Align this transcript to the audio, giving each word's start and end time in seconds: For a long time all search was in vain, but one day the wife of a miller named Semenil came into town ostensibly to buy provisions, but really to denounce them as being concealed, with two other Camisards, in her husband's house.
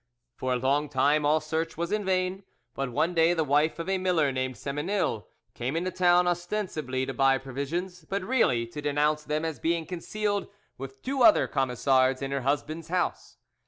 For 0.33 0.53
a 0.53 0.57
long 0.57 0.89
time 0.89 1.27
all 1.27 1.39
search 1.39 1.77
was 1.77 1.91
in 1.91 2.03
vain, 2.03 2.41
but 2.73 2.91
one 2.91 3.13
day 3.13 3.35
the 3.35 3.43
wife 3.43 3.77
of 3.77 3.87
a 3.87 3.99
miller 3.99 4.31
named 4.31 4.55
Semenil 4.55 5.27
came 5.53 5.75
into 5.75 5.91
town 5.91 6.27
ostensibly 6.27 7.05
to 7.05 7.13
buy 7.13 7.37
provisions, 7.37 8.03
but 8.05 8.23
really 8.23 8.65
to 8.65 8.81
denounce 8.81 9.23
them 9.23 9.45
as 9.45 9.59
being 9.59 9.85
concealed, 9.85 10.47
with 10.75 11.03
two 11.03 11.21
other 11.21 11.45
Camisards, 11.47 12.23
in 12.23 12.31
her 12.31 12.41
husband's 12.41 12.87
house. 12.87 13.37